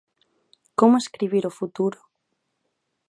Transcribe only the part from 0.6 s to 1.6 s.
Como escribir o